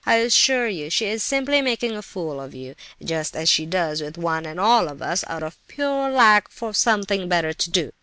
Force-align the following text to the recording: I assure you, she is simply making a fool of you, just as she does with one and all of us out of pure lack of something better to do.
I 0.03 0.15
assure 0.15 0.67
you, 0.67 0.89
she 0.89 1.05
is 1.05 1.21
simply 1.21 1.61
making 1.61 1.91
a 1.95 2.01
fool 2.01 2.41
of 2.41 2.55
you, 2.55 2.73
just 3.03 3.35
as 3.35 3.49
she 3.49 3.67
does 3.67 4.01
with 4.01 4.17
one 4.17 4.47
and 4.47 4.59
all 4.59 4.87
of 4.87 4.99
us 4.99 5.23
out 5.27 5.43
of 5.43 5.57
pure 5.67 6.09
lack 6.09 6.49
of 6.59 6.75
something 6.75 7.29
better 7.29 7.53
to 7.53 7.69
do. 7.69 7.91